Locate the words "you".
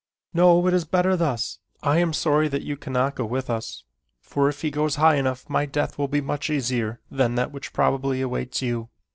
2.63-2.75, 8.63-8.89